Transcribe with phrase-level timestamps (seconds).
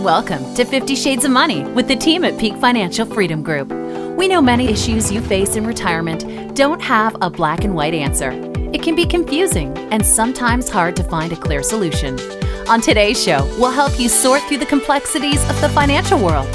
[0.00, 3.70] Welcome to 50 Shades of Money with the team at Peak Financial Freedom Group.
[4.14, 8.30] We know many issues you face in retirement don't have a black and white answer.
[8.74, 12.20] It can be confusing and sometimes hard to find a clear solution.
[12.68, 16.54] On today's show, we'll help you sort through the complexities of the financial world.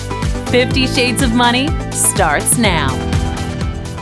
[0.51, 2.89] 50 Shades of Money starts now.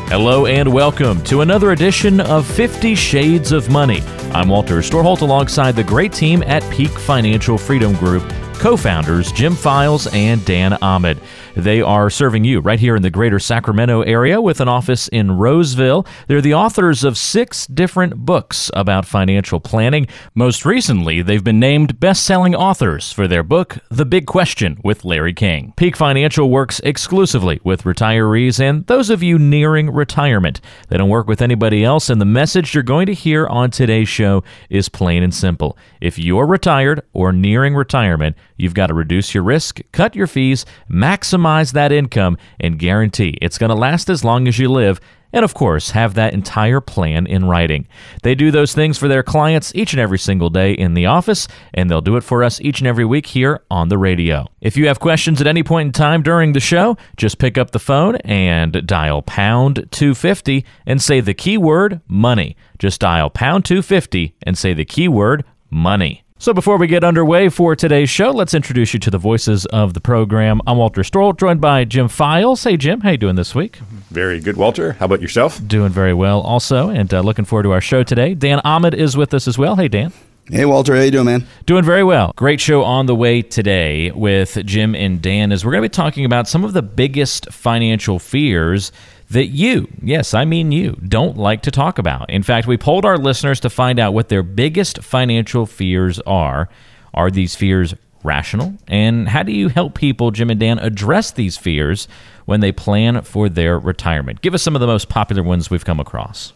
[0.09, 4.01] Hello and welcome to another edition of 50 Shades of Money.
[4.33, 8.23] I'm Walter Storholt alongside the great team at Peak Financial Freedom Group
[8.59, 11.19] co founders Jim Files and Dan Ahmed.
[11.55, 15.31] They are serving you right here in the greater Sacramento area with an office in
[15.31, 16.05] Roseville.
[16.27, 20.07] They're the authors of six different books about financial planning.
[20.35, 25.03] Most recently, they've been named best selling authors for their book, The Big Question with
[25.03, 25.73] Larry King.
[25.75, 30.61] Peak Financial works exclusively with retirees and those of you nearing retirement.
[30.89, 34.09] They don't work with anybody else, and the message you're going to hear on today's
[34.09, 35.77] show is plain and simple.
[35.99, 40.65] If you're retired or nearing retirement, you've got to reduce your risk, cut your fees,
[40.89, 44.99] maximize maximize that income and guarantee it's going to last as long as you live
[45.31, 47.87] and of course, have that entire plan in writing.
[48.23, 51.47] They do those things for their clients each and every single day in the office,
[51.73, 54.47] and they'll do it for us each and every week here on the radio.
[54.59, 57.71] If you have questions at any point in time during the show, just pick up
[57.71, 62.55] the phone and dial pound 250 and say the keyword money.
[62.79, 66.23] Just dial pound 250 and say the keyword money.
[66.41, 69.93] So before we get underway for today's show, let's introduce you to the voices of
[69.93, 70.61] the program.
[70.65, 72.63] I'm Walter Storholt, joined by Jim Files.
[72.63, 73.79] Hey, Jim, how you doing this week?
[74.09, 74.93] Very good, Walter.
[74.93, 75.59] How about yourself?
[75.67, 78.35] Doing very well, also, and uh, looking forward to our show today.
[78.35, 79.75] Dan Ahmed is with us as well.
[79.75, 80.13] Hey, Dan.
[80.49, 81.45] Hey Walter, how you doing, man?
[81.67, 82.33] Doing very well.
[82.35, 85.93] Great show on the way today with Jim and Dan as we're going to be
[85.93, 88.91] talking about some of the biggest financial fears
[89.29, 92.29] that you, yes, I mean you, don't like to talk about.
[92.29, 96.69] In fact, we polled our listeners to find out what their biggest financial fears are.
[97.13, 98.75] Are these fears rational?
[98.87, 102.07] And how do you help people, Jim and Dan, address these fears
[102.45, 104.41] when they plan for their retirement?
[104.41, 106.53] Give us some of the most popular ones we've come across.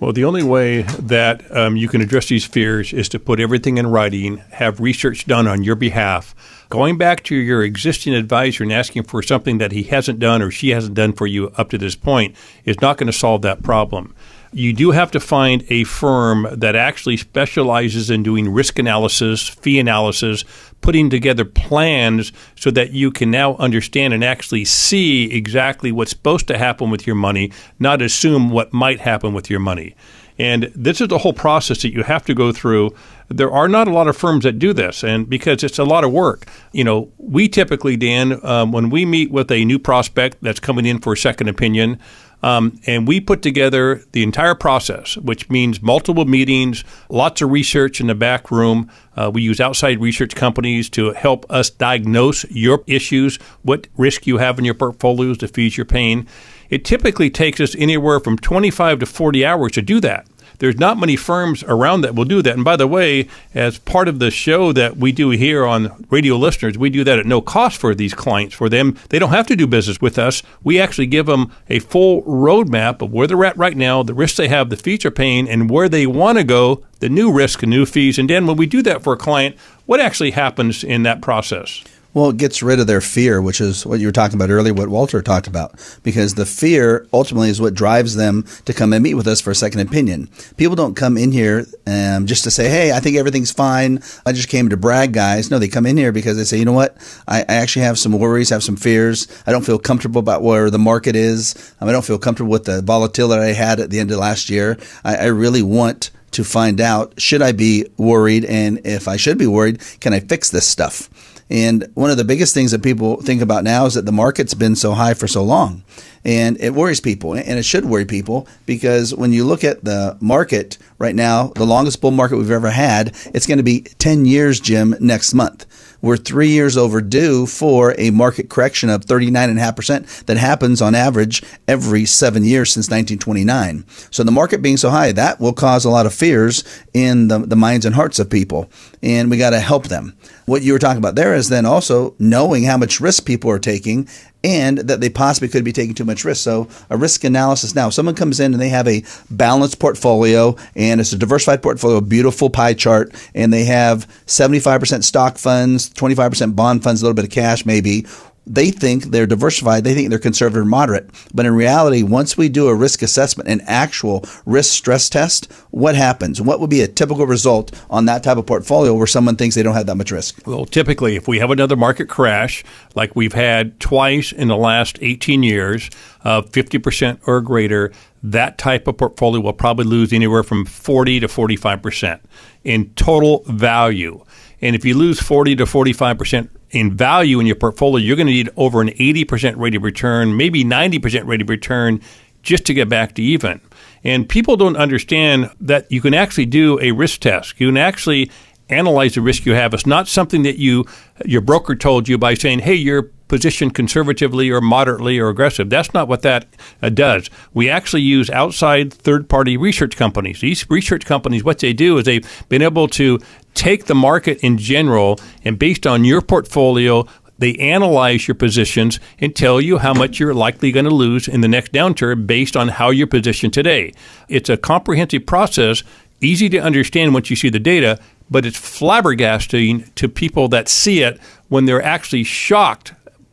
[0.00, 3.78] Well, the only way that um, you can address these fears is to put everything
[3.78, 6.36] in writing, have research done on your behalf.
[6.68, 10.52] Going back to your existing advisor and asking for something that he hasn't done or
[10.52, 13.64] she hasn't done for you up to this point is not going to solve that
[13.64, 14.14] problem
[14.52, 19.78] you do have to find a firm that actually specializes in doing risk analysis, fee
[19.78, 20.44] analysis,
[20.80, 26.48] putting together plans so that you can now understand and actually see exactly what's supposed
[26.48, 29.94] to happen with your money, not assume what might happen with your money.
[30.38, 32.94] And this is the whole process that you have to go through.
[33.28, 36.04] There are not a lot of firms that do this, and because it's a lot
[36.04, 36.46] of work.
[36.72, 40.86] You know, we typically, Dan, um, when we meet with a new prospect that's coming
[40.86, 41.98] in for a second opinion,
[42.42, 48.00] um, and we put together the entire process, which means multiple meetings, lots of research
[48.00, 48.90] in the back room.
[49.16, 54.38] Uh, we use outside research companies to help us diagnose your issues, what risk you
[54.38, 56.26] have in your portfolios, to fees your pain.
[56.70, 60.26] It typically takes us anywhere from 25 to 40 hours to do that
[60.58, 62.54] there's not many firms around that will do that.
[62.54, 66.36] And by the way, as part of the show that we do here on radio
[66.36, 68.54] listeners, we do that at no cost for these clients.
[68.54, 70.42] For them, they don't have to do business with us.
[70.62, 74.36] We actually give them a full roadmap of where they're at right now, the risks
[74.36, 77.70] they have, the fees they're and where they want to go, the new risk and
[77.70, 78.18] new fees.
[78.18, 81.82] And then when we do that for a client, what actually happens in that process?
[82.18, 84.74] Well, it gets rid of their fear, which is what you were talking about earlier,
[84.74, 89.04] what Walter talked about, because the fear ultimately is what drives them to come and
[89.04, 90.28] meet with us for a second opinion.
[90.56, 94.02] People don't come in here um, just to say, hey, I think everything's fine.
[94.26, 95.48] I just came to brag, guys.
[95.48, 96.96] No, they come in here because they say, you know what?
[97.28, 99.28] I, I actually have some worries, have some fears.
[99.46, 101.72] I don't feel comfortable about where the market is.
[101.80, 104.76] I don't feel comfortable with the volatility I had at the end of last year.
[105.04, 108.44] I, I really want to find out should I be worried?
[108.44, 111.08] And if I should be worried, can I fix this stuff?
[111.50, 114.54] And one of the biggest things that people think about now is that the market's
[114.54, 115.82] been so high for so long.
[116.24, 120.18] And it worries people, and it should worry people because when you look at the
[120.20, 124.26] market right now, the longest bull market we've ever had, it's going to be 10
[124.26, 125.64] years, Jim, next month.
[126.00, 132.04] We're three years overdue for a market correction of 39.5% that happens on average every
[132.04, 133.84] seven years since 1929.
[134.10, 136.62] So the market being so high, that will cause a lot of fears
[136.94, 138.70] in the, the minds and hearts of people.
[139.02, 140.16] And we got to help them.
[140.46, 143.58] What you were talking about there is then also knowing how much risk people are
[143.58, 144.08] taking
[144.44, 146.42] and that they possibly could be taking too much risk.
[146.42, 151.00] So, a risk analysis now, someone comes in and they have a balanced portfolio and
[151.00, 156.82] it's a diversified portfolio, beautiful pie chart, and they have 75% stock funds, 25% bond
[156.82, 158.06] funds, a little bit of cash maybe.
[158.48, 161.10] They think they're diversified, they think they're conservative or moderate.
[161.34, 165.94] But in reality, once we do a risk assessment, an actual risk stress test, what
[165.94, 166.40] happens?
[166.40, 169.62] What would be a typical result on that type of portfolio where someone thinks they
[169.62, 170.46] don't have that much risk?
[170.46, 172.64] Well, typically, if we have another market crash
[172.94, 175.90] like we've had twice in the last 18 years,
[176.22, 177.92] of uh, 50% or greater,
[178.22, 182.20] that type of portfolio will probably lose anywhere from 40 to 45%
[182.64, 184.24] in total value.
[184.60, 188.32] And if you lose 40 to 45% in value in your portfolio, you're going to
[188.32, 192.00] need over an 80% rate of return, maybe 90% rate of return
[192.42, 193.60] just to get back to even.
[194.04, 197.58] And people don't understand that you can actually do a risk test.
[197.58, 198.30] You can actually
[198.68, 199.74] analyze the risk you have.
[199.74, 200.84] It's not something that you
[201.24, 205.70] your broker told you by saying, "Hey, you're positioned conservatively or moderately or aggressive.
[205.70, 206.46] That's not what that
[206.82, 207.30] uh, does.
[207.54, 210.40] We actually use outside third party research companies.
[210.40, 213.20] These research companies, what they do is they've been able to
[213.54, 217.06] take the market in general and based on your portfolio,
[217.38, 221.40] they analyze your positions and tell you how much you're likely going to lose in
[221.40, 223.92] the next downturn based on how you're positioned today.
[224.28, 225.84] It's a comprehensive process,
[226.20, 227.98] easy to understand once you see the data,
[228.30, 232.92] but it's flabbergasting to people that see it when they're actually shocked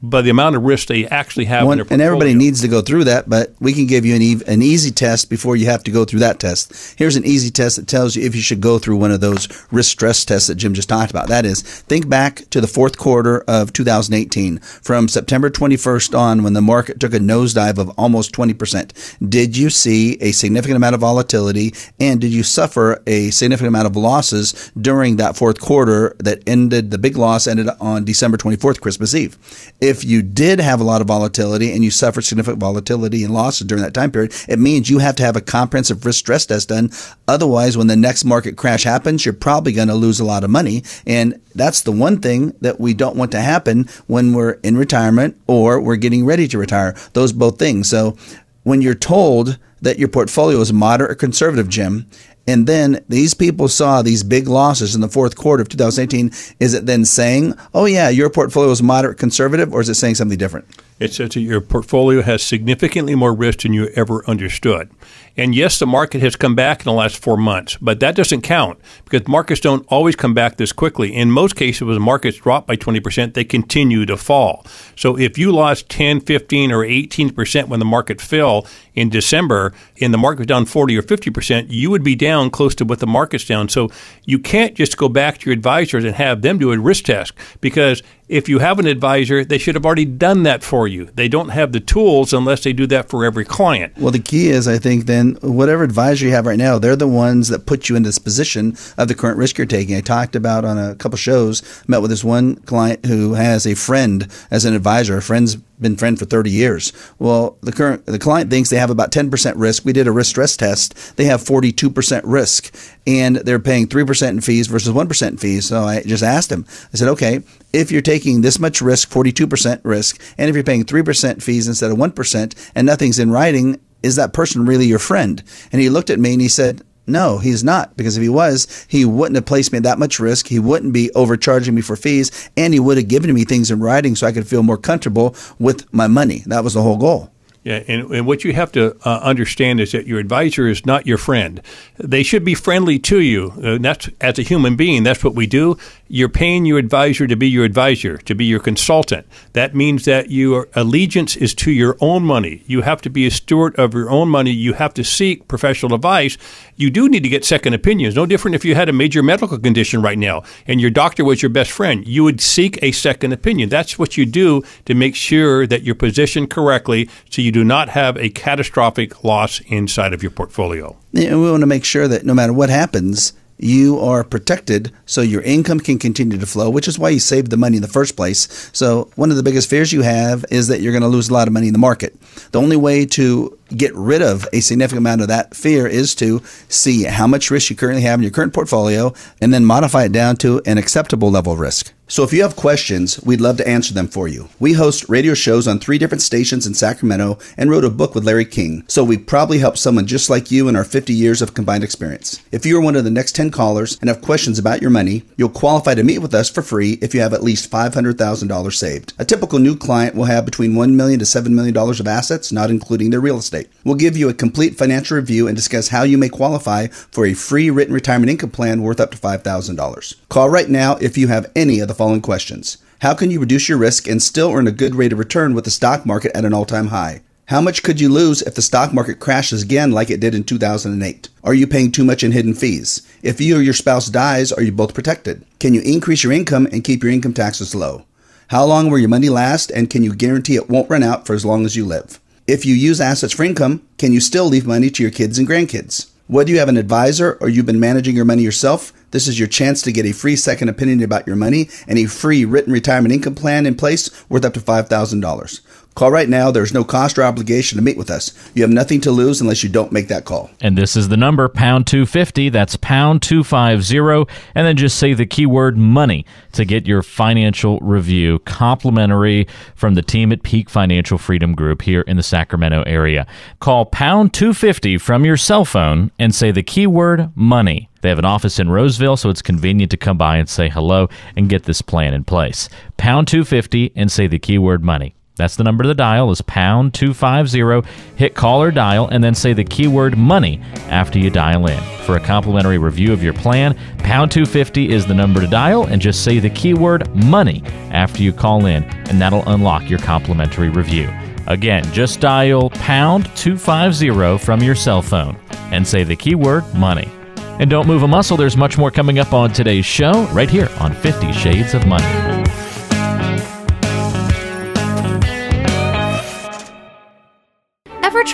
[0.10, 3.06] by the amount of risk they actually have One, And everybody needs to go through
[3.06, 5.92] that, but we can give you an, e- an easy test before you have to
[5.92, 6.96] go through that test.
[6.98, 9.48] Here's an easy test that tells you if you should go through one of those
[9.72, 11.28] risk stress tests that Jim just talked about.
[11.28, 16.54] That is, think back to the fourth quarter of 2018, from September 21st on, when
[16.54, 19.30] the market took a nosedive of almost 20%.
[19.30, 23.88] Did you see a significant amount of volatility, and did you suffer a significant amount
[23.88, 26.92] of losses during that fourth quarter that ended?
[26.92, 29.38] The big loss ended on December 24th, Christmas Eve.
[29.82, 33.34] If if you did have a lot of volatility and you suffered significant volatility and
[33.34, 36.46] losses during that time period, it means you have to have a comprehensive risk stress
[36.46, 36.92] test done.
[37.30, 40.50] Otherwise, when the next market crash happens, you're probably going to lose a lot of
[40.50, 40.84] money.
[41.08, 45.40] And that's the one thing that we don't want to happen when we're in retirement
[45.48, 46.94] or we're getting ready to retire.
[47.14, 47.88] Those both things.
[47.88, 48.18] So
[48.64, 52.10] when you're told that your portfolio is moderate or conservative, Jim,
[52.48, 56.32] and then these people saw these big losses in the fourth quarter of 2018.
[56.60, 60.16] Is it then saying, oh, yeah, your portfolio is moderate conservative, or is it saying
[60.16, 60.68] something different?
[61.00, 64.90] It says that your portfolio has significantly more risk than you ever understood.
[65.38, 68.42] And yes, the market has come back in the last four months, but that doesn't
[68.42, 71.14] count because markets don't always come back this quickly.
[71.14, 74.66] In most cases, when markets drop by 20%, they continue to fall.
[74.96, 80.14] So if you lost 10, 15, or 18% when the market fell in December and
[80.14, 83.08] the market was down 40 or 50%, you would be down close to what the
[83.08, 83.68] market's down.
[83.68, 83.90] So
[84.24, 87.34] you can't just go back to your advisors and have them do a risk test
[87.60, 91.06] because if you have an advisor, they should have already done that for you.
[91.14, 93.98] They don't have the tools unless they do that for every client.
[93.98, 97.08] Well, the key is, I think, then whatever advisor you have right now, they're the
[97.08, 99.96] ones that put you in this position of the current risk you're taking.
[99.96, 103.76] I talked about on a couple shows, met with this one client who has a
[103.76, 105.18] friend as an advisor.
[105.18, 106.94] A friend's been friend for 30 years.
[107.20, 109.86] Well, the current the client thinks they have about 10% risk.
[109.86, 111.18] We did a risk stress test.
[111.18, 112.74] They have 42% risk
[113.06, 115.66] and they're paying 3% in fees versus 1% in fees.
[115.66, 116.66] So I just asked him.
[116.94, 117.42] I said, "Okay,
[117.74, 121.92] if you're taking this much risk, 42% risk, and if you're paying 3% fees instead
[121.92, 126.10] of 1% and nothing's in writing, is that person really your friend?" And he looked
[126.10, 127.96] at me and he said, no, he's not.
[127.98, 130.48] Because if he was, he wouldn't have placed me at that much risk.
[130.48, 133.80] He wouldn't be overcharging me for fees, and he would have given me things in
[133.80, 136.44] writing so I could feel more comfortable with my money.
[136.46, 137.32] That was the whole goal.
[137.66, 141.08] Yeah, and, and what you have to uh, understand is that your advisor is not
[141.08, 141.64] your friend.
[141.98, 143.54] They should be friendly to you.
[143.62, 145.02] Uh, that's as a human being.
[145.02, 145.76] That's what we do.
[146.08, 149.26] You're paying your advisor to be your advisor, to be your consultant.
[149.54, 152.62] That means that your allegiance is to your own money.
[152.68, 154.52] You have to be a steward of your own money.
[154.52, 156.38] You have to seek professional advice.
[156.76, 158.16] You do need to get second opinions.
[158.16, 161.42] No different if you had a major medical condition right now and your doctor was
[161.42, 162.08] your best friend.
[162.08, 163.70] You would seek a second opinion.
[163.70, 167.90] That's what you do to make sure that you're positioned correctly so you do not
[167.90, 170.96] have a catastrophic loss inside of your portfolio.
[171.16, 175.22] And we want to make sure that no matter what happens, you are protected so
[175.22, 177.88] your income can continue to flow, which is why you saved the money in the
[177.88, 178.70] first place.
[178.74, 181.34] So, one of the biggest fears you have is that you're going to lose a
[181.34, 182.16] lot of money in the market.
[182.52, 186.42] The only way to get rid of a significant amount of that fear is to
[186.70, 190.12] see how much risk you currently have in your current portfolio and then modify it
[190.12, 191.94] down to an acceptable level of risk.
[192.08, 194.48] So if you have questions, we'd love to answer them for you.
[194.60, 198.24] We host radio shows on three different stations in Sacramento and wrote a book with
[198.24, 201.56] Larry King, so we probably help someone just like you in our 50 years of
[201.56, 202.44] combined experience.
[202.52, 205.24] If you are one of the next 10 callers and have questions about your money,
[205.36, 209.14] you'll qualify to meet with us for free if you have at least $500,000 saved.
[209.18, 212.70] A typical new client will have between 1 million to $7 million of assets, not
[212.70, 213.55] including their real estate.
[213.84, 217.34] We'll give you a complete financial review and discuss how you may qualify for a
[217.34, 220.16] free written retirement income plan worth up to $5,000.
[220.30, 222.78] Call right now if you have any of the following questions.
[223.00, 225.66] How can you reduce your risk and still earn a good rate of return with
[225.66, 227.22] the stock market at an all time high?
[227.48, 230.44] How much could you lose if the stock market crashes again like it did in
[230.44, 231.30] 2008?
[231.44, 233.08] Are you paying too much in hidden fees?
[233.22, 235.46] If you or your spouse dies, are you both protected?
[235.60, 238.06] Can you increase your income and keep your income taxes low?
[238.48, 241.34] How long will your money last and can you guarantee it won't run out for
[241.36, 242.20] as long as you live?
[242.48, 245.48] If you use assets for income, can you still leave money to your kids and
[245.48, 246.12] grandkids?
[246.28, 249.48] Whether you have an advisor or you've been managing your money yourself, this is your
[249.48, 253.16] chance to get a free second opinion about your money and a free written retirement
[253.16, 255.60] income plan in place worth up to $5,000.
[255.96, 256.52] Call right now.
[256.52, 258.34] There's no cost or obligation to meet with us.
[258.54, 260.50] You have nothing to lose unless you don't make that call.
[260.60, 262.50] And this is the number, pound 250.
[262.50, 264.32] That's pound 250.
[264.56, 270.02] And then just say the keyword money to get your financial review complimentary from the
[270.02, 273.26] team at Peak Financial Freedom Group here in the Sacramento area.
[273.62, 277.90] Call pound 250 from your cell phone and say the keyword money.
[278.02, 281.08] They have an office in Roseville, so it's convenient to come by and say hello
[281.38, 282.68] and get this plan in place.
[282.98, 285.16] Pound 250 and say the keyword money.
[285.38, 287.90] That's the number to dial is pound 250.
[288.16, 291.80] Hit call or dial and then say the keyword money after you dial in.
[292.06, 296.02] For a complimentary review of your plan, pound 250 is the number to dial and
[296.02, 301.10] just say the keyword money after you call in and that'll unlock your complimentary review.
[301.48, 305.38] Again, just dial pound 250 from your cell phone
[305.72, 307.12] and say the keyword money.
[307.60, 310.70] And don't move a muscle, there's much more coming up on today's show right here
[310.80, 312.25] on 50 Shades of Money.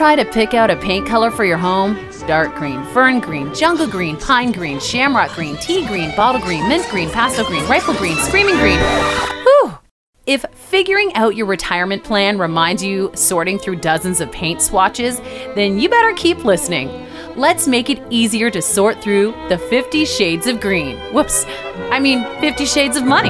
[0.01, 1.95] Try to pick out a paint color for your home?
[2.25, 6.89] Dark green, fern green, jungle green, pine green, shamrock green, tea green, bottle green, mint
[6.89, 8.79] green, pastel green, rifle green, screaming green.
[9.43, 9.77] Whew!
[10.25, 15.19] If figuring out your retirement plan reminds you sorting through dozens of paint swatches,
[15.53, 16.89] then you better keep listening.
[17.35, 20.97] Let's make it easier to sort through the 50 shades of green.
[21.13, 21.45] Whoops,
[21.91, 23.29] I mean 50 shades of money.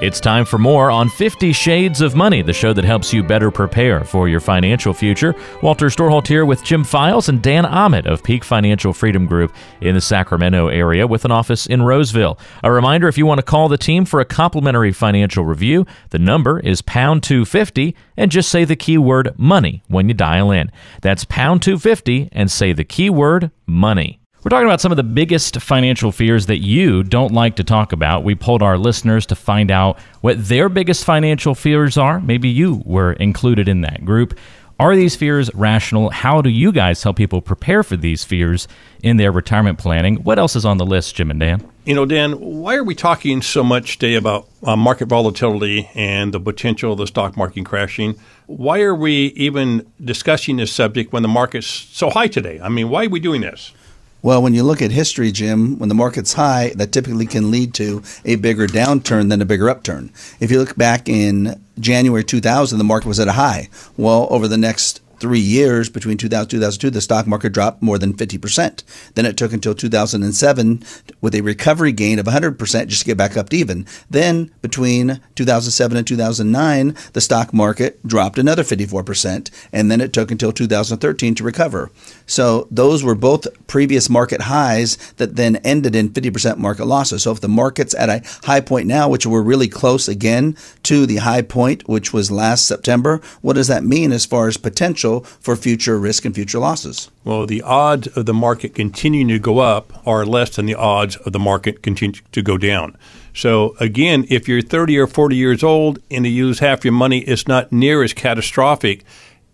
[0.00, 3.50] It's time for more on 50 Shades of Money, the show that helps you better
[3.50, 5.34] prepare for your financial future.
[5.62, 9.94] Walter Storholt here with Jim Files and Dan Ahmed of Peak Financial Freedom Group in
[9.94, 12.38] the Sacramento area with an office in Roseville.
[12.64, 16.18] A reminder if you want to call the team for a complimentary financial review, the
[16.18, 20.72] number is pound 250 and just say the keyword money when you dial in.
[21.02, 24.19] That's pound 250 and say the keyword money.
[24.42, 27.92] We're talking about some of the biggest financial fears that you don't like to talk
[27.92, 28.24] about.
[28.24, 32.20] We polled our listeners to find out what their biggest financial fears are.
[32.20, 34.38] Maybe you were included in that group.
[34.78, 36.08] Are these fears rational?
[36.08, 38.66] How do you guys help people prepare for these fears
[39.02, 40.16] in their retirement planning?
[40.22, 41.70] What else is on the list, Jim and Dan?
[41.84, 46.32] You know, Dan, why are we talking so much today about uh, market volatility and
[46.32, 48.18] the potential of the stock market crashing?
[48.46, 52.58] Why are we even discussing this subject when the market's so high today?
[52.58, 53.74] I mean, why are we doing this?
[54.22, 57.72] Well, when you look at history, Jim, when the market's high, that typically can lead
[57.74, 60.12] to a bigger downturn than a bigger upturn.
[60.40, 63.70] If you look back in January 2000, the market was at a high.
[63.96, 67.98] Well, over the next three years between 2000 and 2002, the stock market dropped more
[67.98, 68.82] than 50%.
[69.14, 70.82] Then it took until 2007
[71.20, 73.86] with a recovery gain of 100% just to get back up to even.
[74.08, 79.50] Then between 2007 and 2009, the stock market dropped another 54%.
[79.72, 81.90] And then it took until 2013 to recover.
[82.26, 87.22] So those were both previous market highs that then ended in 50% market losses.
[87.24, 91.06] So if the market's at a high point now, which we're really close again to
[91.06, 95.09] the high point, which was last September, what does that mean as far as potential?
[95.18, 97.10] Potential for future risk and future losses.
[97.24, 101.16] Well, the odds of the market continuing to go up are less than the odds
[101.16, 102.96] of the market continuing to go down.
[103.34, 107.20] So again, if you're 30 or 40 years old and you use half your money,
[107.20, 109.04] it's not near as catastrophic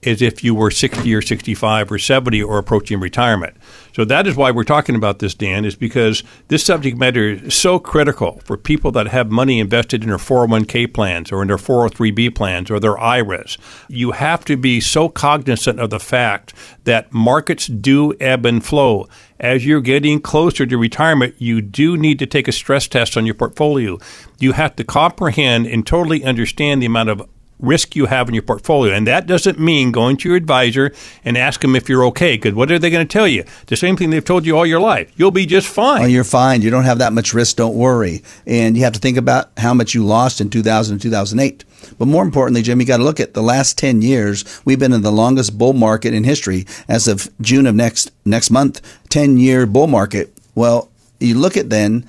[0.05, 3.57] as if you were 60 or 65 or 70 or approaching retirement.
[3.95, 7.55] So that is why we're talking about this, Dan, is because this subject matter is
[7.55, 11.57] so critical for people that have money invested in their 401k plans or in their
[11.57, 13.57] 403b plans or their IRAs.
[13.89, 16.53] You have to be so cognizant of the fact
[16.85, 19.09] that markets do ebb and flow.
[19.41, 23.27] As you're getting closer to retirement, you do need to take a stress test on
[23.27, 23.99] your portfolio.
[24.39, 28.43] You have to comprehend and totally understand the amount of risk you have in your
[28.43, 28.95] portfolio.
[28.95, 30.93] And that doesn't mean going to your advisor
[31.25, 33.45] and ask them if you're okay, because what are they going to tell you?
[33.67, 35.13] The same thing they've told you all your life.
[35.17, 36.03] You'll be just fine.
[36.03, 36.63] Oh, you're fine.
[36.63, 37.57] You don't have that much risk.
[37.57, 38.23] Don't worry.
[38.47, 41.65] And you have to think about how much you lost in 2000 and 2008.
[41.99, 44.61] But more importantly, Jim, you got to look at the last 10 years.
[44.65, 48.51] We've been in the longest bull market in history as of June of next next
[48.51, 50.37] month, 10 year bull market.
[50.55, 52.07] Well, you look at then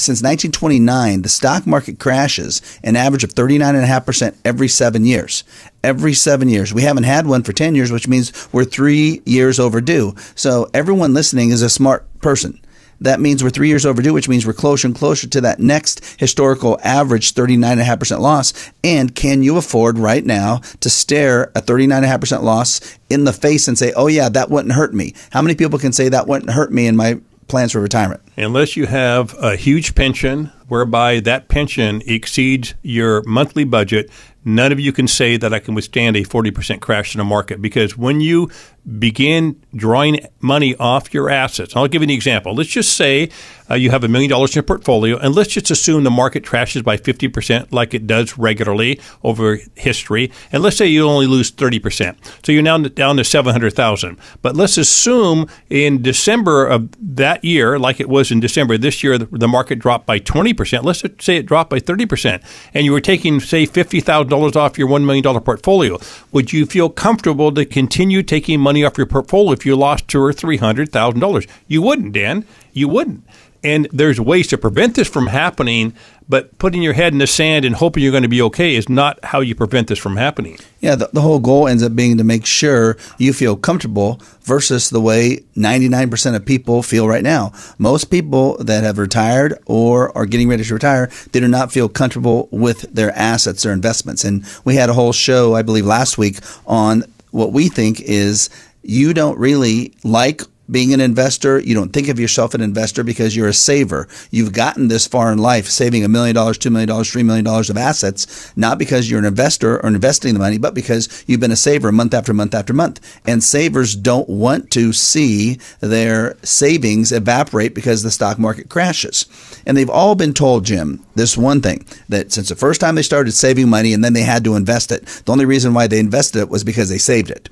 [0.00, 5.44] since 1929, the stock market crashes an average of 39.5% every seven years.
[5.82, 6.74] Every seven years.
[6.74, 10.14] We haven't had one for 10 years, which means we're three years overdue.
[10.34, 12.60] So everyone listening is a smart person.
[13.00, 16.04] that means we're three years overdue, which means we're closer and closer to that next
[16.20, 18.52] historical average 39.5% loss.
[18.84, 23.78] And can you afford right now to stare a 39.5% loss in the face and
[23.78, 25.14] say, oh, yeah, that wouldn't hurt me?
[25.30, 28.20] How many people can say that wouldn't hurt me in my plans for retirement?
[28.40, 34.08] Unless you have a huge pension whereby that pension exceeds your monthly budget,
[34.44, 37.60] none of you can say that I can withstand a 40% crash in the market
[37.60, 38.50] because when you
[38.98, 42.54] begin drawing money off your assets, I'll give you an example.
[42.54, 43.30] Let's just say
[43.70, 46.46] uh, you have a million dollars in your portfolio, and let's just assume the market
[46.46, 51.52] crashes by 50% like it does regularly over history, and let's say you only lose
[51.52, 52.16] 30%.
[52.44, 54.16] So you're now down to 700,000.
[54.40, 59.18] But let's assume in December of that year, like it was in December this year,
[59.18, 60.84] the, market dropped by 20%.
[60.84, 65.04] Let's say it dropped by 30%, and you were taking, say, $50,000 off your $1
[65.04, 65.98] million portfolio.
[66.32, 70.22] Would you feel comfortable to continue taking money off your portfolio if you lost two
[70.22, 71.48] or $300,000?
[71.66, 72.44] You wouldn't, Dan.
[72.72, 73.24] You wouldn't.
[73.62, 75.94] And there's ways to prevent this from happening,
[76.28, 78.88] but putting your head in the sand and hoping you're going to be okay is
[78.88, 80.58] not how you prevent this from happening.
[80.80, 84.88] Yeah, the, the whole goal ends up being to make sure you feel comfortable versus
[84.88, 87.52] the way 99% of people feel right now.
[87.78, 91.88] Most people that have retired or are getting ready to retire, they do not feel
[91.88, 94.24] comfortable with their assets, their investments.
[94.24, 98.48] And we had a whole show, I believe, last week on what we think is
[98.82, 101.58] you don't really like being an investor.
[101.58, 104.08] You don't think of yourself an investor because you're a saver.
[104.30, 107.44] You've gotten this far in life, saving a million dollars, two million dollars, three million
[107.44, 111.40] dollars of assets, not because you're an investor or investing the money, but because you've
[111.40, 113.20] been a saver month after month after month.
[113.26, 119.26] And savers don't want to see their savings evaporate because the stock market crashes.
[119.66, 123.02] And they've all been told, Jim, this one thing that since the first time they
[123.02, 125.98] started saving money and then they had to invest it, the only reason why they
[125.98, 127.48] invested it was because they saved it.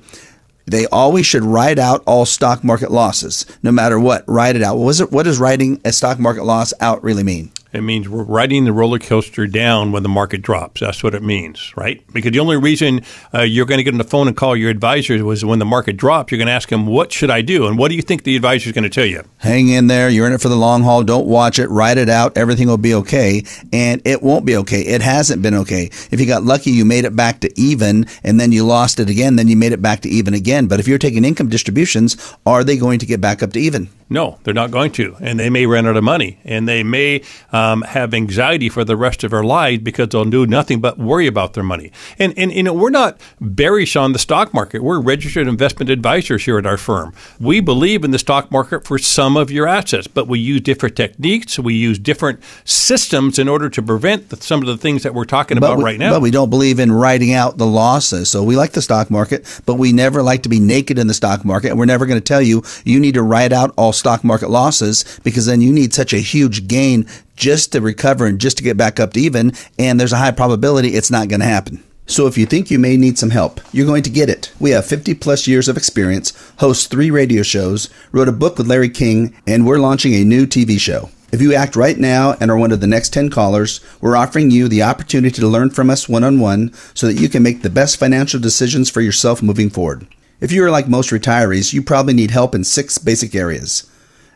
[0.69, 4.23] They always should ride out all stock market losses, no matter what.
[4.27, 4.77] Ride it out.
[4.77, 7.51] It, what does riding a stock market loss out really mean?
[7.71, 10.81] It means we're riding the roller coaster down when the market drops.
[10.81, 12.03] That's what it means, right?
[12.11, 14.71] Because the only reason uh, you're going to get on the phone and call your
[14.71, 16.31] advisor was when the market drops.
[16.31, 18.35] You're going to ask them, "What should I do?" And what do you think the
[18.35, 19.23] advisor is going to tell you?
[19.37, 20.09] Hang in there.
[20.09, 21.03] You're in it for the long haul.
[21.03, 21.67] Don't watch it.
[21.67, 22.35] Ride it out.
[22.35, 24.81] Everything will be okay, and it won't be okay.
[24.81, 25.91] It hasn't been okay.
[26.09, 29.09] If you got lucky, you made it back to even, and then you lost it
[29.09, 29.35] again.
[29.35, 30.65] Then you made it back to even again.
[30.65, 32.17] But if you're taking income distributions,
[32.47, 33.89] are they going to get back up to even?
[34.11, 37.21] No, they're not going to, and they may run out of money, and they may
[37.51, 41.27] um, have anxiety for the rest of their lives because they'll do nothing but worry
[41.27, 41.91] about their money.
[42.17, 44.81] And and you know we're not bearish on the stock market.
[44.81, 47.13] We're registered investment advisors here at our firm.
[47.39, 50.95] We believe in the stock market for some of your assets, but we use different
[50.95, 51.59] techniques.
[51.59, 55.25] We use different systems in order to prevent the, some of the things that we're
[55.25, 56.13] talking about we, right now.
[56.13, 58.31] But we don't believe in writing out the losses.
[58.31, 61.13] So we like the stock market, but we never like to be naked in the
[61.13, 63.93] stock market, and we're never going to tell you you need to write out all
[63.99, 68.39] stock market losses because then you need such a huge gain just to recover and
[68.39, 69.53] just to get back up to even.
[69.77, 71.83] And there's a high probability it's not going to happen.
[72.09, 74.51] So if you think you may need some help, you're going to get it.
[74.59, 78.65] We have 50 plus years of experience, host three radio shows, wrote a book with
[78.65, 81.11] Larry King, and we're launching a new TV show.
[81.31, 84.49] If you act right now and are one of the next 10 callers, we're offering
[84.49, 87.61] you the opportunity to learn from us one on one so that you can make
[87.61, 90.07] the best financial decisions for yourself moving forward.
[90.41, 93.89] If you are like most retirees, you probably need help in six basic areas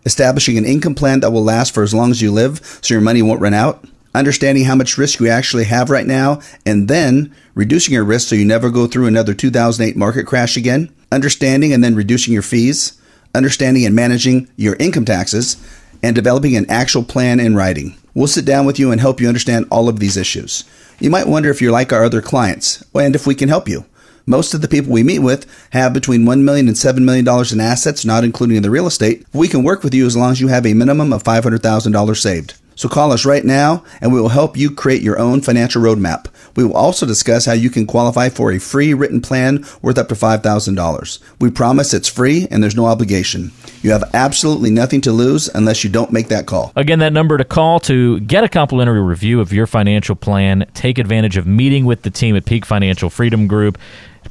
[0.06, 3.00] establishing an income plan that will last for as long as you live so your
[3.00, 7.34] money won't run out, understanding how much risk you actually have right now, and then
[7.56, 11.82] reducing your risk so you never go through another 2008 market crash again, understanding and
[11.82, 13.02] then reducing your fees,
[13.34, 15.56] understanding and managing your income taxes,
[16.04, 17.96] and developing an actual plan in writing.
[18.14, 20.66] We'll sit down with you and help you understand all of these issues.
[21.00, 23.86] You might wonder if you're like our other clients and if we can help you.
[24.26, 27.60] Most of the people we meet with have between $1 million and $7 million in
[27.60, 29.26] assets, not including the real estate.
[29.34, 32.54] We can work with you as long as you have a minimum of $500,000 saved.
[32.76, 36.28] So call us right now and we will help you create your own financial roadmap.
[36.56, 40.08] We will also discuss how you can qualify for a free written plan worth up
[40.10, 41.20] to $5,000.
[41.40, 43.52] We promise it's free and there's no obligation.
[43.82, 46.72] You have absolutely nothing to lose unless you don't make that call.
[46.76, 50.98] Again, that number to call to get a complimentary review of your financial plan, take
[50.98, 53.78] advantage of meeting with the team at Peak Financial Freedom Group.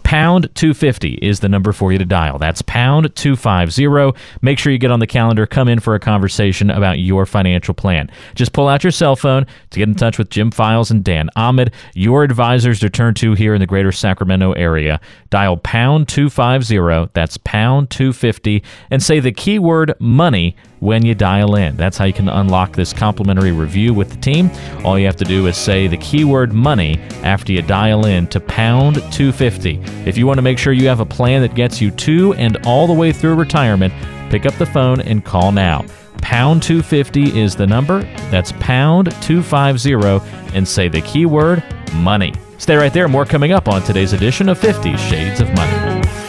[0.04, 2.38] Pound 250 is the number for you to dial.
[2.38, 4.12] That's pound 250.
[4.42, 7.74] Make sure you get on the calendar, come in for a conversation about your financial
[7.74, 8.10] plan.
[8.34, 11.30] Just pull out your cell phone to get in touch with Jim Files and Dan
[11.36, 15.00] Ahmed, your advisors to turn to here in the greater Sacramento area.
[15.30, 21.76] Dial pound 250, that's pound 250, and say the keyword money when you dial in.
[21.76, 24.50] That's how you can unlock this complimentary review with the team.
[24.84, 28.40] All you have to do is say the keyword money after you dial in to
[28.40, 29.80] pound 250.
[30.06, 32.58] If you want to make sure you have a plan that gets you to and
[32.66, 33.94] all the way through retirement,
[34.28, 35.84] pick up the phone and call now
[36.22, 38.02] Pound 250 is the number.
[38.30, 41.62] That's pound 250 and say the keyword
[41.96, 42.32] money.
[42.58, 43.08] Stay right there.
[43.08, 46.21] More coming up on today's edition of 50 Shades of Money.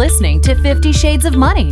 [0.00, 1.70] Listening to 50 Shades of Money.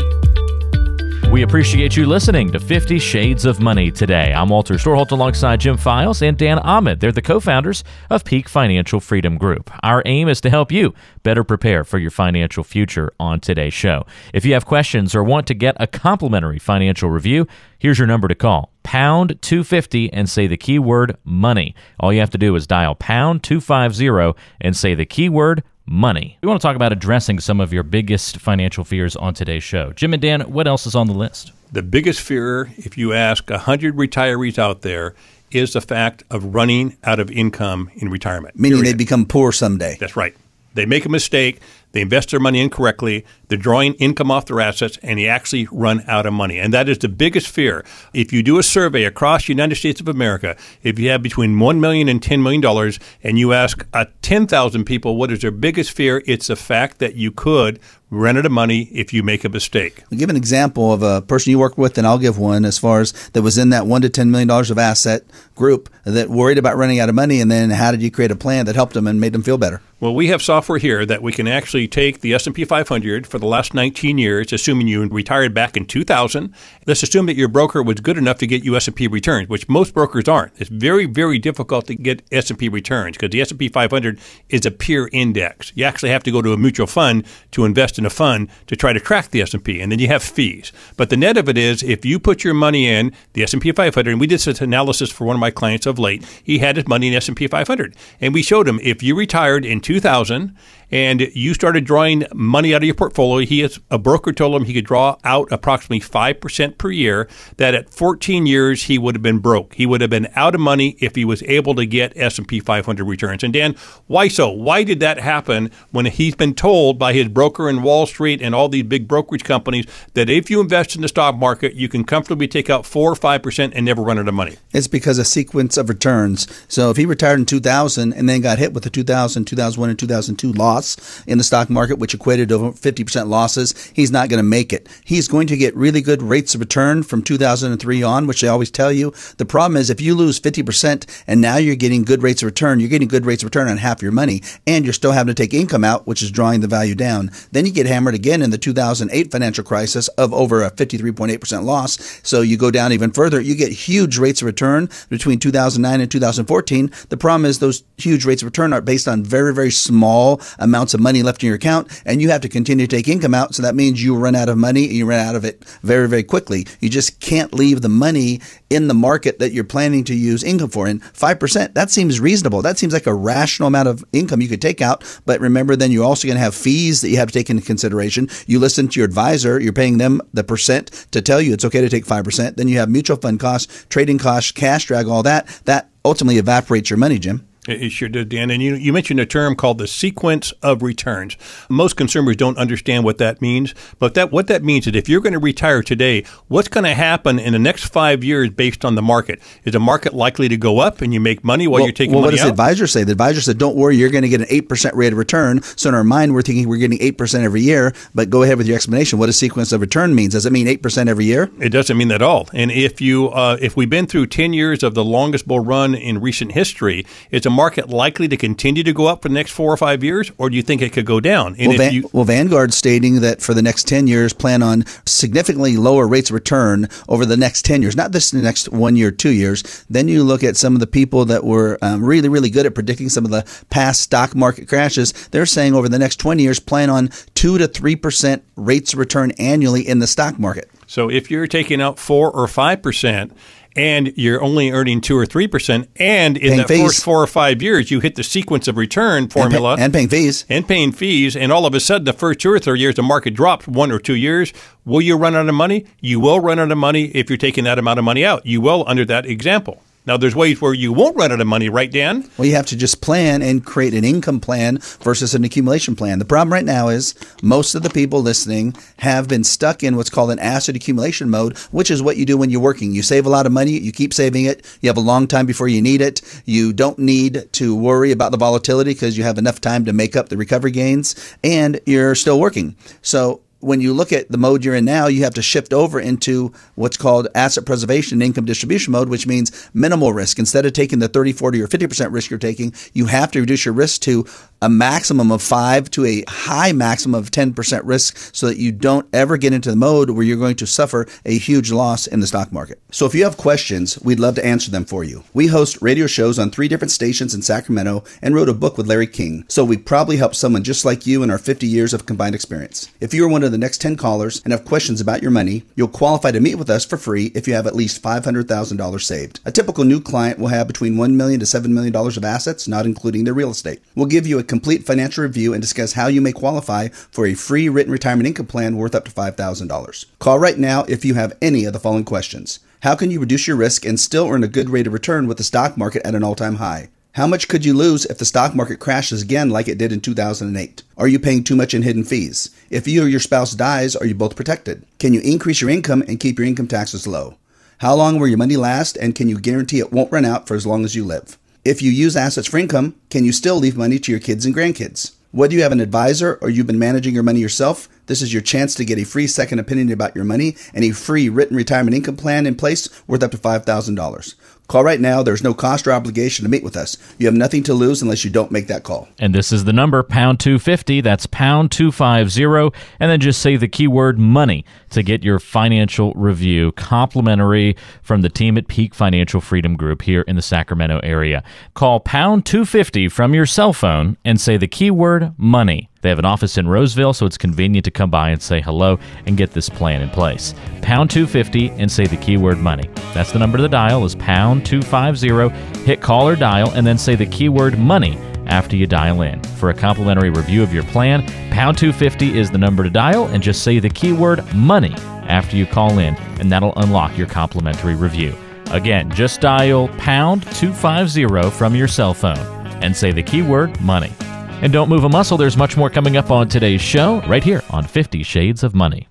[1.33, 4.35] We appreciate you listening to 50 Shades of Money today.
[4.35, 7.01] I'm Walter Storholt alongside Jim Files and Dan Ahmed.
[7.01, 9.71] They're the co founders of Peak Financial Freedom Group.
[9.83, 14.05] Our aim is to help you better prepare for your financial future on today's show.
[14.35, 17.47] If you have questions or want to get a complimentary financial review,
[17.79, 21.75] here's your number to call pound 250 and say the keyword money.
[21.99, 26.39] All you have to do is dial pound 250 and say the keyword money.
[26.43, 29.93] We want to talk about addressing some of your biggest financial fears on today's show.
[29.93, 31.53] Jim and Dan, what else is on the list?
[31.73, 35.15] The biggest fear, if you ask 100 retirees out there,
[35.51, 38.59] is the fact of running out of income in retirement.
[38.59, 38.95] Meaning Period.
[38.95, 39.97] they become poor someday.
[39.99, 40.35] That's right.
[40.75, 41.61] They make a mistake,
[41.93, 46.03] they invest their money incorrectly, they're drawing income off their assets, and they actually run
[46.07, 46.59] out of money.
[46.59, 47.85] And that is the biggest fear.
[48.13, 51.57] If you do a survey across the United States of America, if you have between
[51.57, 55.93] $1 million and $10 million, and you ask uh, 10,000 people what is their biggest
[55.93, 59.49] fear, it's the fact that you could run out of money if you make a
[59.49, 60.03] mistake.
[60.11, 62.79] I'll give an example of a person you work with, and I'll give one as
[62.79, 65.25] far as that was in that one to ten million dollars of asset
[65.55, 68.37] group that worried about running out of money, and then how did you create a
[68.37, 69.83] plan that helped them and made them feel better?
[70.01, 73.47] Well, we have software here that we can actually take the S&P 500 for the
[73.47, 76.55] last 19 years, assuming you retired back in 2000.
[76.87, 79.95] Let's assume that your broker was good enough to get you S&P returns, which most
[79.95, 80.53] brokers aren't.
[80.57, 85.09] It's very, very difficult to get S&P returns because the S&P 500 is a peer
[85.13, 85.73] index.
[85.75, 88.77] You actually have to go to a mutual fund to invest in a fund to
[88.77, 90.73] try to track the S&P, and then you have fees.
[90.97, 94.11] But the net of it is, if you put your money in the S&P 500,
[94.11, 96.89] and we did this analysis for one of my clients of late, he had his
[96.89, 100.57] money in S&P 500, and we showed him if you retired in 2000
[100.91, 104.75] and you started drawing money out of your portfolio, he a broker told him he
[104.75, 109.39] could draw out approximately 5% per year, that at 14 years he would have been
[109.39, 109.75] broke.
[109.75, 113.05] He would have been out of money if he was able to get S&P 500
[113.05, 113.45] returns.
[113.45, 113.75] And Dan,
[114.07, 114.49] why so?
[114.51, 118.55] Why did that happen when he's been told by his broker in Wall Street and
[118.55, 122.05] all these big brokerage companies that if you invest in the stock market, you can
[122.05, 124.57] comfortably take out 4 or 5% and never run out of money?
[124.73, 126.47] It's because a sequence of returns.
[126.69, 129.99] So if he retired in 2000 and then got hit with the 2000, 2001, and
[129.99, 130.78] 2002 loss
[131.27, 134.73] in the stock market, which equated to over 50% losses, he's not going to make
[134.73, 134.89] it.
[135.05, 138.71] He's going to get really good rates of return from 2003 on, which they always
[138.71, 139.13] tell you.
[139.37, 142.81] The problem is if you lose 50% and now you're getting good rates of return,
[142.81, 145.43] you're getting good rates of return on half your money, and you're still having to
[145.43, 147.31] take income out, which is drawing the value down.
[147.53, 152.21] Then you get hammered again in the 2008 financial crisis of over a 53.8% loss.
[152.23, 153.41] So you go down even further.
[153.41, 156.91] You get huge rates of return between 2009 and 2014.
[157.09, 160.68] The problem is those huge rates of return are based on very, very small amounts
[160.75, 163.55] of money left in your account, and you have to continue to take income out.
[163.55, 166.09] So that means you run out of money and you run out of it very,
[166.09, 166.67] very quickly.
[166.81, 170.71] You just can't leave the money in the market that you're planning to use income
[170.71, 170.87] for.
[170.87, 172.63] And 5%, that seems reasonable.
[172.63, 175.05] That seems like a rational amount of income you could take out.
[175.27, 177.65] But remember, then you're also going to have fees that you have to take into
[177.65, 178.29] consideration.
[178.47, 181.81] You listen to your advisor, you're paying them the percent to tell you it's okay
[181.81, 182.57] to take 5%.
[182.57, 185.47] Then you have mutual fund costs, trading costs, cash drag, all that.
[185.65, 187.48] That ultimately evaporates your money, Jim.
[187.69, 188.51] It sure did, Dan.
[188.51, 191.37] And you, you mentioned a term called the sequence of returns.
[191.69, 195.21] Most consumers don't understand what that means, but that what that means is if you're
[195.21, 198.95] going to retire today, what's going to happen in the next five years based on
[198.95, 199.41] the market?
[199.65, 202.13] Is the market likely to go up and you make money while well, you're taking
[202.13, 202.45] well, money what does out?
[202.47, 203.05] the advisor say?
[203.05, 205.63] The advisor said, "Don't worry, you're going to get an eight percent rate of return."
[205.63, 207.95] So in our mind, we're thinking we're getting eight percent every year.
[208.15, 209.19] But go ahead with your explanation.
[209.19, 210.33] What does sequence of return means?
[210.33, 211.51] Does it mean eight percent every year?
[211.59, 212.49] It doesn't mean that at all.
[212.53, 215.95] And if you uh, if we've been through ten years of the longest bull run
[215.95, 219.51] in recent history, is a market likely to continue to go up for the next
[219.51, 221.57] four or five years, or do you think it could go down?
[221.59, 224.63] And Well, if Van, you, well, Vanguard's stating that for the next 10 years, plan
[224.63, 228.95] on significantly lower rates of return over the next 10 years, not this next one
[228.95, 229.85] year, two years.
[229.91, 232.77] Then you look at some of the people that were um, really, really good at
[232.77, 235.11] predicting some of the past stock market crashes.
[235.33, 239.33] They're saying over the next 20 years, plan on 2 to 3% rates of return
[239.33, 240.71] annually in the stock market.
[240.87, 243.33] so if you're taking out four or five percent.
[243.79, 246.83] And you're only earning two or three percent, and in Paying that fees.
[246.83, 249.93] first four or five years, you hit the sequence of return And, pay- formula and
[249.93, 250.45] paying fees.
[250.49, 253.03] and paying fees, and all of a sudden, the first two or three years, the
[253.03, 254.53] market drops one or two years.
[254.85, 255.87] Will you run out of money?
[256.01, 258.45] You will run out of money if you're taking that amount of money out.
[258.45, 259.83] You will under that example.
[260.09, 262.31] Now, there's ways where you won't run out of money, right, Dan?
[262.39, 266.19] Well, you have to just plan and create an income plan versus an accumulation plan.
[266.19, 270.09] The problem right now is most of the people listening have been stuck in what's
[270.09, 272.93] called an asset accumulation mode, which is what you do when you're working.
[272.93, 275.45] You save a lot of money, you keep saving it, you have a long time
[275.45, 276.23] before you need it.
[276.47, 280.17] You don't need to worry about the volatility because you have enough time to make
[280.17, 282.77] up the recovery gains, and you're still working.
[283.03, 285.99] So when you look at the mode you're in now, you have to shift over
[285.99, 290.39] into what's called asset preservation and income distribution mode, which means minimal risk.
[290.39, 293.65] Instead of taking the 30, 40, or 50% risk you're taking, you have to reduce
[293.65, 294.25] your risk to
[294.61, 299.07] a maximum of five to a high maximum of 10% risk so that you don't
[299.13, 302.27] ever get into the mode where you're going to suffer a huge loss in the
[302.27, 302.81] stock market.
[302.91, 305.23] So if you have questions, we'd love to answer them for you.
[305.33, 308.89] We host radio shows on three different stations in Sacramento and wrote a book with
[308.89, 309.45] Larry King.
[309.49, 312.91] So we probably help someone just like you in our 50 years of combined experience.
[313.01, 315.65] If you are one of the next 10 callers and have questions about your money,
[315.75, 319.41] you'll qualify to meet with us for free if you have at least $500,000 saved.
[319.45, 322.87] A typical new client will have between 1 million to $7 million of assets, not
[322.87, 323.81] including their real estate.
[323.95, 327.35] We'll give you a complete financial review and discuss how you may qualify for a
[327.35, 330.05] free written retirement income plan worth up to $5,000.
[330.19, 332.61] Call right now if you have any of the following questions.
[332.83, 335.39] How can you reduce your risk and still earn a good rate of return with
[335.39, 336.91] the stock market at an all time high?
[337.13, 340.01] How much could you lose if the stock market crashes again like it did in
[340.01, 340.83] 2008?
[340.97, 342.51] Are you paying too much in hidden fees?
[342.71, 344.85] If you or your spouse dies, are you both protected?
[344.99, 347.37] Can you increase your income and keep your income taxes low?
[347.79, 350.55] How long will your money last and can you guarantee it won't run out for
[350.55, 351.39] as long as you live?
[351.65, 354.55] If you use assets for income, can you still leave money to your kids and
[354.55, 355.13] grandkids?
[355.31, 358.41] Whether you have an advisor or you've been managing your money yourself, this is your
[358.41, 361.95] chance to get a free second opinion about your money and a free written retirement
[361.95, 364.35] income plan in place worth up to $5,000.
[364.69, 365.23] Call right now.
[365.23, 366.99] There's no cost or obligation to meet with us.
[367.19, 369.09] You have nothing to lose unless you don't make that call.
[369.19, 371.01] And this is the number, pound 250.
[371.01, 372.79] That's pound 250.
[373.01, 378.29] And then just say the keyword money to get your financial review complimentary from the
[378.29, 381.43] team at Peak Financial Freedom Group here in the Sacramento area.
[381.73, 385.89] Call pound 250 from your cell phone and say the keyword money.
[386.01, 388.99] They have an office in Roseville, so it's convenient to come by and say hello
[389.27, 390.55] and get this plan in place.
[390.81, 392.89] Pound 250 and say the keyword money.
[393.15, 395.83] That's the number to dial is pound 250.
[395.85, 399.43] Hit call or dial and then say the keyword money after you dial in.
[399.59, 403.43] For a complimentary review of your plan, pound 250 is the number to dial and
[403.43, 404.95] just say the keyword money
[405.27, 408.37] after you call in and that'll unlock your complimentary review.
[408.71, 412.39] Again, just dial pound 250 from your cell phone
[412.83, 414.13] and say the keyword money.
[414.61, 417.63] And don't move a muscle, there's much more coming up on today's show right here
[417.71, 419.07] on 50 Shades of Money.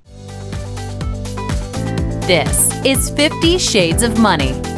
[2.27, 4.76] This is 50 Shades of Money.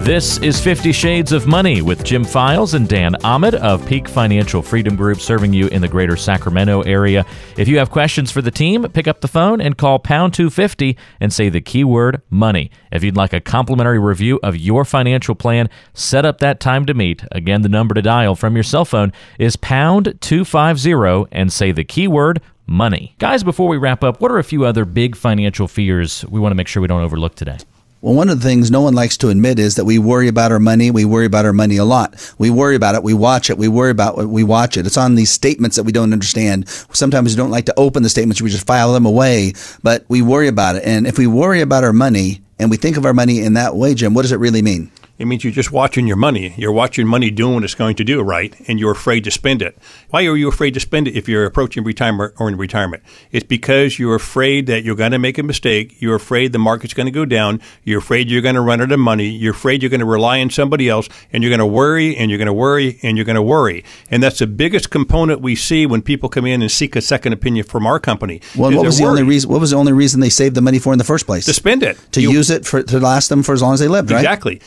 [0.00, 4.62] This is 50 Shades of Money with Jim Files and Dan Ahmed of Peak Financial
[4.62, 7.26] Freedom Group serving you in the greater Sacramento area.
[7.58, 10.96] If you have questions for the team, pick up the phone and call pound 250
[11.20, 12.70] and say the keyword money.
[12.90, 16.94] If you'd like a complimentary review of your financial plan, set up that time to
[16.94, 17.22] meet.
[17.30, 21.84] Again, the number to dial from your cell phone is pound 250 and say the
[21.84, 23.14] keyword money.
[23.18, 26.52] Guys, before we wrap up, what are a few other big financial fears we want
[26.52, 27.58] to make sure we don't overlook today?
[28.00, 30.52] Well, one of the things no one likes to admit is that we worry about
[30.52, 30.92] our money.
[30.92, 32.14] We worry about our money a lot.
[32.38, 33.02] We worry about it.
[33.02, 33.58] We watch it.
[33.58, 34.26] We worry about it.
[34.26, 34.86] we watch it.
[34.86, 36.68] It's on these statements that we don't understand.
[36.92, 38.40] Sometimes we don't like to open the statements.
[38.40, 40.84] We just file them away, but we worry about it.
[40.84, 43.74] And if we worry about our money and we think of our money in that
[43.74, 44.92] way, Jim, what does it really mean?
[45.18, 46.54] It means you're just watching your money.
[46.56, 48.54] You're watching money doing what it's going to do, right?
[48.68, 49.76] And you're afraid to spend it.
[50.10, 53.02] Why are you afraid to spend it if you're approaching retirement or in retirement?
[53.32, 56.00] It's because you're afraid that you're going to make a mistake.
[56.00, 57.60] You're afraid the market's going to go down.
[57.82, 59.28] You're afraid you're going to run out of money.
[59.28, 62.30] You're afraid you're going to rely on somebody else, and you're going to worry and
[62.30, 63.84] you're going to worry and you're going to worry.
[64.12, 67.32] And that's the biggest component we see when people come in and seek a second
[67.32, 68.40] opinion from our company.
[68.56, 69.50] Well, what was the only reason?
[69.50, 71.44] What was the only reason they saved the money for in the first place?
[71.46, 71.98] To spend it.
[72.12, 74.20] To you, use it for to last them for as long as they lived, right?
[74.20, 74.60] Exactly.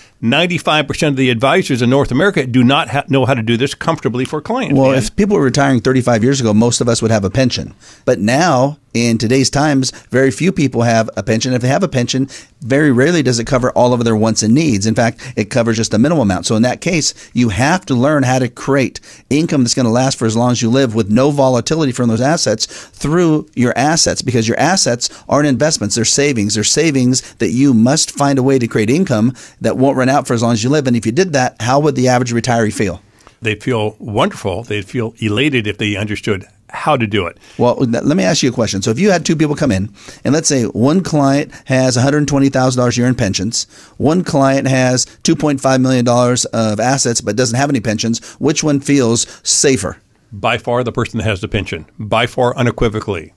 [0.48, 3.74] 95% of the advisors in North America do not ha- know how to do this
[3.74, 4.78] comfortably for clients.
[4.78, 4.98] Well, man.
[4.98, 7.74] if people were retiring 35 years ago, most of us would have a pension.
[8.06, 11.54] But now, in today's times, very few people have a pension.
[11.54, 12.28] If they have a pension,
[12.62, 14.86] very rarely does it cover all of their wants and needs.
[14.86, 16.46] In fact, it covers just a minimal amount.
[16.46, 19.00] So in that case, you have to learn how to create
[19.30, 22.10] income that's going to last for as long as you live with no volatility from
[22.10, 26.56] those assets through your assets because your assets aren't investments, they're savings.
[26.56, 30.28] They're savings that you must find a way to create income that won't run out
[30.28, 30.88] for as long as you live.
[30.88, 33.02] And if you did that, how would the average retiree feel?
[33.42, 34.64] They'd feel wonderful.
[34.64, 37.38] They'd feel elated if they understood how to do it.
[37.58, 38.82] Well, let me ask you a question.
[38.82, 42.88] So, if you had two people come in, and let's say one client has $120,000
[42.92, 43.66] a year in pensions,
[43.98, 49.28] one client has $2.5 million of assets but doesn't have any pensions, which one feels
[49.48, 49.98] safer?
[50.32, 51.86] By far, the person that has the pension.
[52.00, 53.34] By far, unequivocally.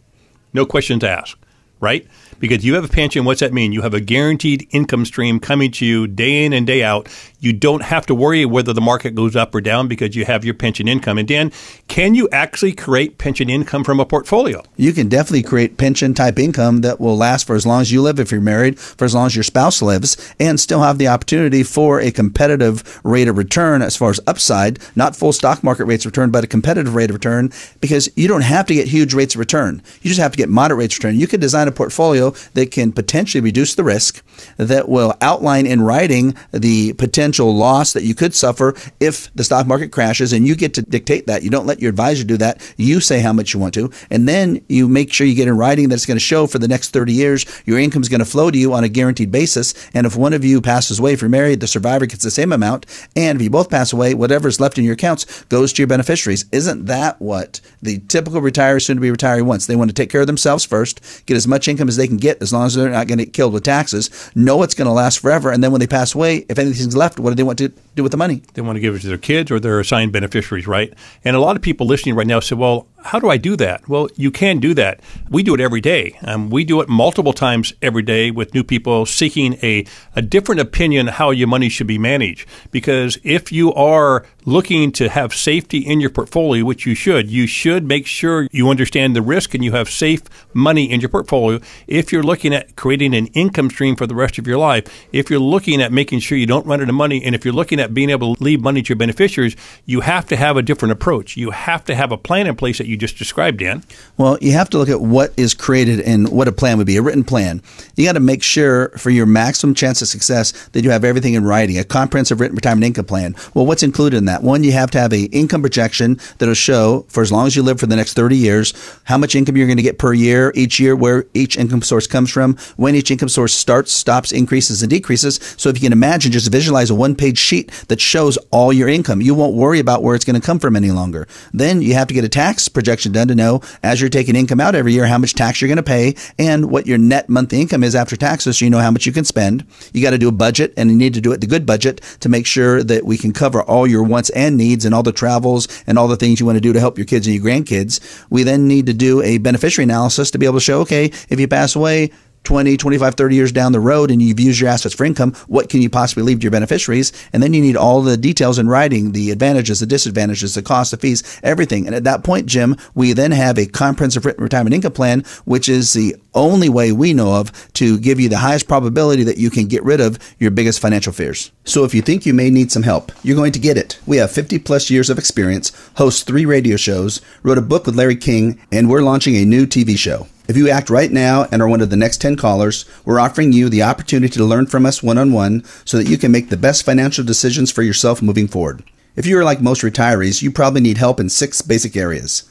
[0.53, 1.37] No questions asked.
[1.81, 2.07] right?
[2.45, 3.73] Because you have a pension, what's that mean?
[3.73, 7.09] You have a guaranteed income stream coming to you day in and day out.
[7.41, 10.45] You don't have to worry whether the market goes up or down because you have
[10.45, 11.17] your pension income.
[11.17, 11.53] And Dan,
[11.89, 14.63] can you actually create pension income from a portfolio?
[14.77, 18.03] You can definitely create pension type income that will last for as long as you
[18.03, 21.09] live if you're married, for as long as your spouse lives, and still have the
[21.09, 25.87] opportunity for a competitive rate of return as far as upside, not full stock market
[25.87, 28.89] rates of return, but a competitive rate of return because you don't have to get
[28.89, 29.83] huge rates of return.
[30.03, 31.19] You just have to get moderate rates of return.
[31.19, 34.25] You could design a portfolio that can potentially reduce the risk,
[34.57, 39.67] that will outline in writing the potential loss that you could suffer if the stock
[39.67, 41.43] market crashes, and you get to dictate that.
[41.43, 42.61] You don't let your advisor do that.
[42.77, 45.57] You say how much you want to, and then you make sure you get in
[45.57, 48.21] writing that it's going to show for the next 30 years your income is going
[48.21, 49.75] to flow to you on a guaranteed basis.
[49.95, 52.53] And if one of you passes away, if you're married, the survivor gets the same
[52.53, 52.87] amount.
[53.17, 56.45] And if you both pass away, whatever's left in your accounts goes to your beneficiaries.
[56.53, 59.67] Isn't that what the typical retiree, soon to be retiree, wants?
[59.67, 62.14] They want to take care of themselves first, get as much income as they can
[62.17, 64.87] get as long as they're not going to get killed with taxes, know it's going
[64.87, 65.51] to last forever.
[65.51, 68.03] And then when they pass away, if anything's left, what do they want to do
[68.03, 68.43] with the money?
[68.55, 70.93] They want to give it to their kids or their assigned beneficiaries, right?
[71.25, 73.87] And a lot of people listening right now say, well, how do I do that?
[73.87, 75.01] Well, you can do that.
[75.29, 76.19] We do it every day.
[76.23, 79.85] Um, we do it multiple times every day with new people seeking a,
[80.17, 82.49] a different opinion how your money should be managed.
[82.71, 87.47] Because if you are looking to have safety in your portfolio, which you should, you
[87.47, 90.23] should make sure you understand the risk and you have safe
[90.55, 91.61] money in your portfolio.
[91.87, 95.31] If you're looking at creating an income stream for the rest of your life, if
[95.31, 97.81] you're looking at making sure you don't run out of money, and if you're looking
[97.81, 100.93] at being able to leave money to your beneficiaries, you have to have a different
[100.93, 101.37] approach.
[101.37, 103.83] You have to have a plan in place that you just described, Dan.
[104.17, 106.97] Well, you have to look at what is created and what a plan would be,
[106.97, 107.63] a written plan.
[107.97, 111.35] You got to make sure for your maximum chance of success that you have everything
[111.35, 113.35] in writing, a comprehensive written retirement income plan.
[113.55, 114.43] Well, what's included in that?
[114.43, 117.63] One, you have to have a income projection that'll show for as long as you
[117.63, 118.73] live for the next 30 years,
[119.05, 122.07] how much income you're going to get per year, each year, where each income source
[122.07, 125.41] comes from, when each income source starts, stops, increases, and decreases.
[125.57, 128.89] So if you can imagine, just visualize a one page sheet that shows all your
[128.89, 129.21] income.
[129.21, 131.27] You won't worry about where it's going to come from any longer.
[131.53, 134.61] Then you have to get a tax projection done to know as you're taking income
[134.61, 137.61] out every year how much tax you're going to pay and what your net monthly
[137.61, 139.67] income is after taxes so you know how much you can spend.
[139.93, 142.01] You got to do a budget and you need to do it the good budget
[142.21, 145.13] to make sure that we can cover all your wants and needs and all the
[145.13, 147.45] travels and all the things you want to do to help your kids and your
[147.45, 148.25] grandkids.
[148.31, 151.41] We then need to do a beneficiary analysis to be able to show, okay, if
[151.41, 152.11] you pass away,
[152.45, 155.69] 20, 25, 30 years down the road and you've used your assets for income, what
[155.69, 157.13] can you possibly leave to your beneficiaries?
[157.33, 160.91] And then you need all the details in writing, the advantages, the disadvantages, the cost,
[160.91, 161.87] the fees, everything.
[161.87, 165.69] And at that point, Jim, we then have a comprehensive written retirement income plan, which
[165.69, 169.51] is the only way we know of to give you the highest probability that you
[169.51, 171.51] can get rid of your biggest financial fears.
[171.65, 173.99] So if you think you may need some help, you're going to get it.
[174.07, 177.97] We have 50 plus years of experience, host three radio shows, wrote a book with
[177.97, 180.27] Larry King, and we're launching a new TV show.
[180.47, 183.53] If you act right now and are one of the next 10 callers, we're offering
[183.55, 186.51] you the opportunity to learn from us one on one so that you can make
[186.51, 188.83] the best financial decisions for yourself moving forward.
[189.17, 192.43] If you are like most retirees, you probably need help in six basic areas.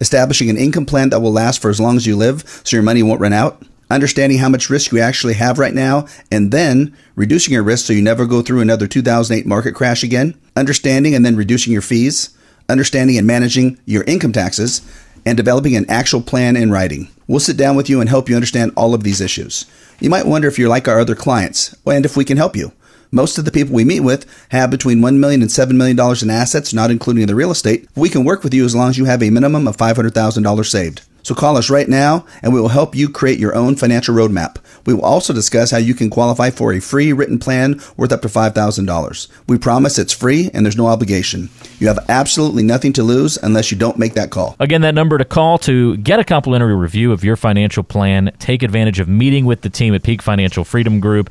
[0.00, 2.82] Establishing an income plan that will last for as long as you live so your
[2.82, 6.96] money won't run out, understanding how much risk you actually have right now, and then
[7.14, 11.24] reducing your risk so you never go through another 2008 market crash again, understanding and
[11.24, 12.36] then reducing your fees,
[12.68, 14.82] understanding and managing your income taxes,
[15.26, 17.08] and developing an actual plan in writing.
[17.26, 19.66] We'll sit down with you and help you understand all of these issues.
[20.00, 22.72] You might wonder if you're like our other clients and if we can help you.
[23.10, 26.30] Most of the people we meet with have between $1 million and $7 million in
[26.30, 27.88] assets, not including the real estate.
[27.96, 31.02] We can work with you as long as you have a minimum of $500,000 saved.
[31.26, 34.58] So call us right now and we will help you create your own financial roadmap.
[34.86, 38.22] We will also discuss how you can qualify for a free written plan worth up
[38.22, 39.28] to $5,000.
[39.48, 41.50] We promise it's free and there's no obligation.
[41.80, 44.54] You have absolutely nothing to lose unless you don't make that call.
[44.60, 48.62] Again, that number to call to get a complimentary review of your financial plan, take
[48.62, 51.28] advantage of meeting with the team at Peak Financial Freedom Group.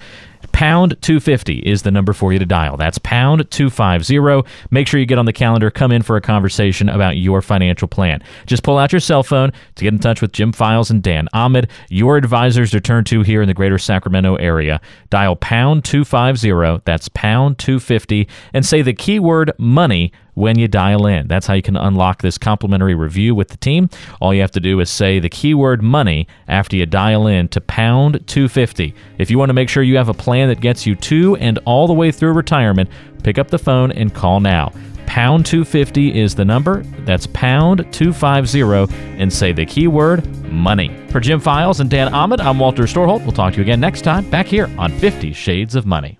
[0.55, 2.77] Pound 250 is the number for you to dial.
[2.77, 4.49] That's pound 250.
[4.71, 7.89] Make sure you get on the calendar, come in for a conversation about your financial
[7.89, 8.23] plan.
[8.45, 11.27] Just pull out your cell phone to get in touch with Jim Files and Dan
[11.33, 14.79] Ahmad, your advisors to turn to here in the greater Sacramento area.
[15.09, 21.27] Dial pound 250, that's pound 250, and say the keyword money when you dial in.
[21.27, 23.89] That's how you can unlock this complimentary review with the team.
[24.21, 27.61] All you have to do is say the keyword money after you dial in to
[27.61, 28.93] pound 250.
[29.17, 31.57] If you want to make sure you have a plan that gets you to and
[31.65, 32.89] all the way through retirement,
[33.23, 34.71] pick up the phone and call now.
[35.05, 36.83] Pound 250 is the number.
[37.05, 40.95] That's pound 250 and say the keyword money.
[41.09, 43.21] For Jim Files and Dan Ahmad, I'm Walter Storholt.
[43.21, 46.19] We'll talk to you again next time back here on 50 Shades of Money.